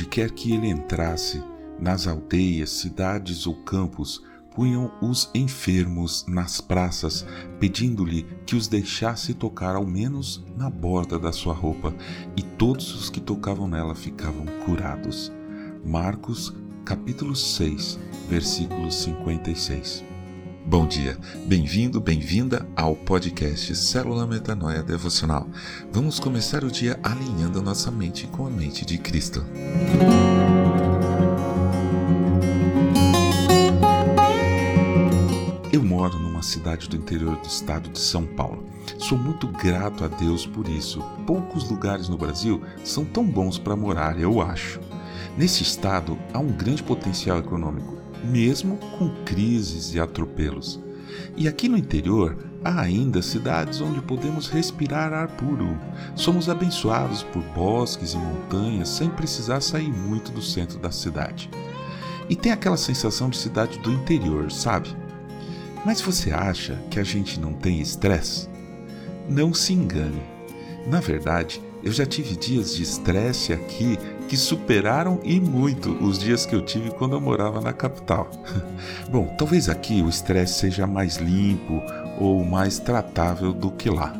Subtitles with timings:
[0.00, 1.44] Onde quer que ele entrasse,
[1.78, 4.24] nas aldeias, cidades ou campos,
[4.54, 7.26] punham os enfermos nas praças,
[7.58, 11.94] pedindo-lhe que os deixasse tocar ao menos na borda da sua roupa,
[12.34, 15.30] e todos os que tocavam nela ficavam curados.
[15.84, 16.50] Marcos,
[16.82, 20.09] capítulo 6, versículo 56.
[20.64, 25.48] Bom dia, bem-vindo, bem-vinda ao podcast Célula Metanoia Devocional.
[25.90, 29.44] Vamos começar o dia alinhando nossa mente com a mente de Cristo.
[35.72, 38.64] Eu moro numa cidade do interior do estado de São Paulo.
[38.98, 41.02] Sou muito grato a Deus por isso.
[41.26, 44.80] Poucos lugares no Brasil são tão bons para morar, eu acho.
[45.36, 50.80] Nesse estado há um grande potencial econômico, mesmo com crises e atropelos.
[51.36, 55.78] E aqui no interior há ainda cidades onde podemos respirar ar puro.
[56.14, 61.50] Somos abençoados por bosques e montanhas sem precisar sair muito do centro da cidade.
[62.28, 64.94] E tem aquela sensação de cidade do interior, sabe?
[65.84, 68.48] Mas você acha que a gente não tem estresse?
[69.28, 70.22] Não se engane.
[70.86, 76.46] Na verdade, eu já tive dias de estresse aqui que superaram e muito os dias
[76.46, 78.30] que eu tive quando eu morava na capital.
[79.10, 81.82] Bom, talvez aqui o estresse seja mais limpo
[82.18, 84.14] ou mais tratável do que lá,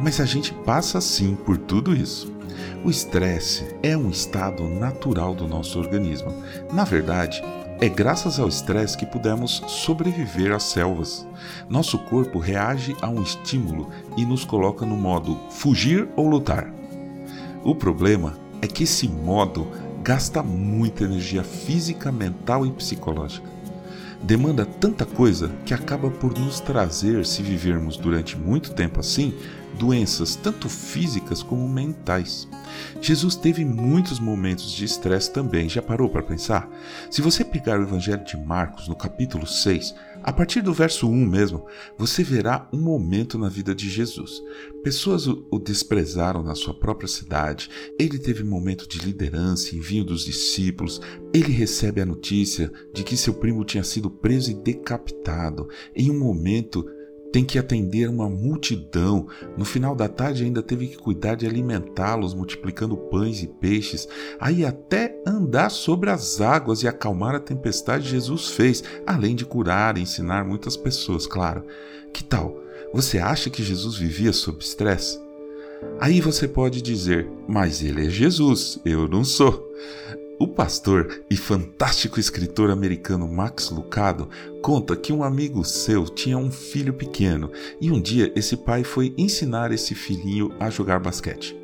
[0.00, 2.32] mas a gente passa sim por tudo isso.
[2.84, 6.32] O estresse é um estado natural do nosso organismo.
[6.72, 7.42] Na verdade,
[7.80, 11.26] é graças ao estresse que pudemos sobreviver às selvas.
[11.68, 16.72] Nosso corpo reage a um estímulo e nos coloca no modo fugir ou lutar.
[17.66, 19.66] O problema é que esse modo
[20.00, 23.50] gasta muita energia física, mental e psicológica.
[24.22, 29.34] Demanda tanta coisa que acaba por nos trazer, se vivermos durante muito tempo assim,
[29.78, 32.48] doenças tanto físicas como mentais.
[33.00, 36.68] Jesus teve muitos momentos de estresse também, já parou para pensar?
[37.10, 41.26] Se você pegar o Evangelho de Marcos, no capítulo 6, a partir do verso 1
[41.26, 41.66] mesmo,
[41.96, 44.42] você verá um momento na vida de Jesus.
[44.82, 50.24] Pessoas o desprezaram na sua própria cidade, ele teve um momento de liderança, envio dos
[50.24, 51.00] discípulos,
[51.32, 55.68] ele recebe a notícia de que seu primo tinha sido preso e decapitado.
[55.94, 56.84] Em um momento
[57.32, 59.26] tem que atender uma multidão.
[59.56, 64.08] No final da tarde ainda teve que cuidar de alimentá-los, multiplicando pães e peixes.
[64.40, 69.98] Aí até andar sobre as águas e acalmar a tempestade Jesus fez, além de curar
[69.98, 71.64] e ensinar muitas pessoas, claro.
[72.12, 72.58] Que tal?
[72.92, 75.20] Você acha que Jesus vivia sob estresse?
[76.00, 79.66] Aí você pode dizer, mas ele é Jesus, eu não sou.
[80.38, 84.28] O pastor e fantástico escritor americano Max Lucado
[84.60, 89.14] conta que um amigo seu tinha um filho pequeno e um dia esse pai foi
[89.16, 91.56] ensinar esse filhinho a jogar basquete.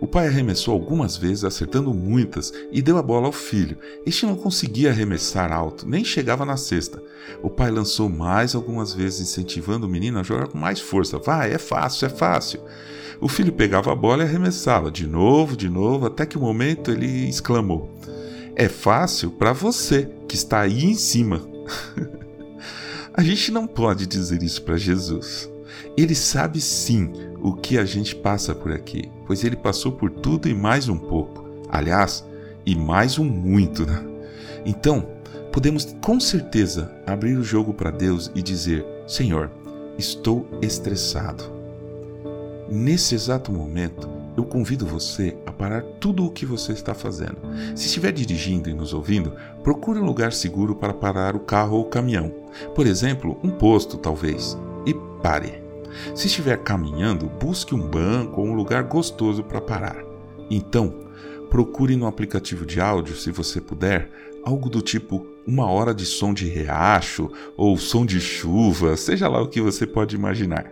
[0.00, 3.76] O pai arremessou algumas vezes, acertando muitas, e deu a bola ao filho.
[4.06, 7.02] Este não conseguia arremessar alto, nem chegava na cesta.
[7.42, 11.18] O pai lançou mais algumas vezes, incentivando o menino a jogar com mais força.
[11.18, 12.60] Vai, é fácil, é fácil.
[13.20, 16.44] O filho pegava a bola e arremessava, de novo, de novo, até que o um
[16.44, 17.97] momento ele exclamou:
[18.58, 21.40] É fácil para você que está aí em cima.
[23.14, 25.48] a gente não pode dizer isso para Jesus.
[25.96, 30.48] Ele sabe sim o que a gente passa por aqui, pois ele passou por tudo
[30.48, 31.44] e mais um pouco.
[31.70, 32.24] Aliás,
[32.66, 34.04] e mais um muito, né?
[34.66, 35.08] Então,
[35.52, 39.52] podemos com certeza abrir o jogo para Deus e dizer: Senhor,
[39.96, 41.58] estou estressado
[42.70, 44.06] Nesse exato momento,
[44.38, 47.38] eu convido você a parar tudo o que você está fazendo.
[47.74, 49.32] Se estiver dirigindo e nos ouvindo,
[49.64, 52.32] procure um lugar seguro para parar o carro ou o caminhão.
[52.74, 54.56] Por exemplo, um posto, talvez.
[54.86, 55.62] E pare.
[56.14, 59.96] Se estiver caminhando, busque um banco ou um lugar gostoso para parar.
[60.48, 60.94] Então,
[61.50, 64.08] procure no aplicativo de áudio, se você puder,
[64.44, 69.42] algo do tipo uma hora de som de riacho ou som de chuva, seja lá
[69.42, 70.70] o que você pode imaginar.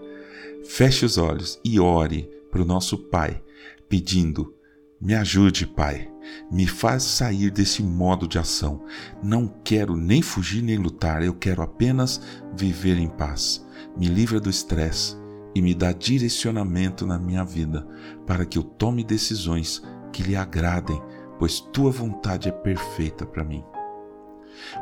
[0.65, 3.43] Feche os olhos e ore para o nosso Pai,
[3.89, 4.55] pedindo:
[5.01, 6.11] Me ajude, Pai.
[6.51, 8.85] Me faz sair desse modo de ação.
[9.23, 12.21] Não quero nem fugir nem lutar, eu quero apenas
[12.57, 13.65] viver em paz.
[13.97, 15.17] Me livra do estresse
[15.55, 17.87] e me dá direcionamento na minha vida
[18.27, 21.01] para que eu tome decisões que lhe agradem,
[21.39, 23.65] pois tua vontade é perfeita para mim.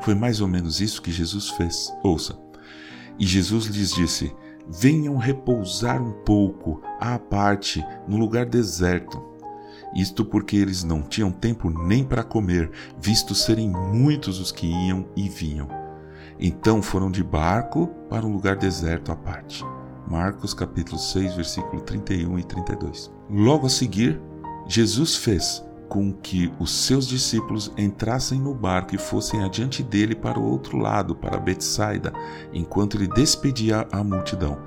[0.02, 1.92] Foi mais ou menos isso que Jesus fez.
[2.02, 2.38] Ouça.
[3.18, 4.34] E Jesus lhes disse:
[4.68, 9.22] venham repousar um pouco à parte no lugar deserto.
[9.94, 12.70] Isto porque eles não tinham tempo nem para comer,
[13.00, 15.68] visto serem muitos os que iam e vinham.
[16.38, 19.64] Então foram de barco para um lugar deserto à parte.
[20.08, 23.10] Marcos capítulo 6, versículo 31 e 32.
[23.30, 24.20] Logo a seguir,
[24.66, 30.40] Jesus fez com que os seus discípulos entrassem no barco e fossem adiante dele para
[30.40, 32.12] o outro lado, para Betsaida,
[32.52, 34.58] enquanto ele despedia a multidão.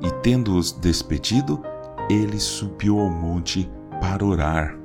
[0.00, 1.62] E tendo-os despedido,
[2.10, 3.70] ele subiu ao monte
[4.00, 4.76] para orar.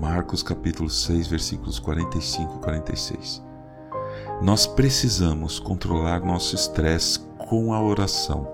[0.00, 3.42] Marcos capítulo 6, versículos 45 e 46.
[4.40, 8.48] Nós precisamos controlar nosso estresse com a oração.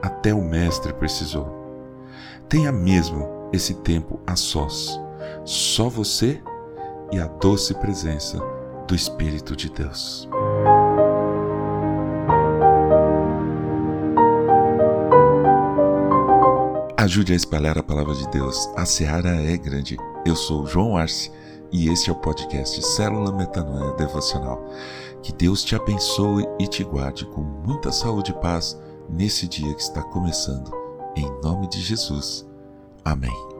[0.00, 1.52] Até o mestre precisou.
[2.48, 4.96] Tenha mesmo esse tempo a sós,
[5.44, 6.42] só você
[7.12, 8.38] e a doce presença
[8.86, 10.28] do Espírito de Deus.
[16.96, 18.68] Ajude a espalhar a palavra de Deus.
[18.76, 19.96] A seara é grande.
[20.26, 21.30] Eu sou João Arce
[21.72, 24.62] e este é o podcast Célula Metanoia Devocional.
[25.22, 28.78] Que Deus te abençoe e te guarde com muita saúde e paz
[29.08, 30.70] nesse dia que está começando.
[31.16, 32.46] Em nome de Jesus.
[33.04, 33.57] Amém.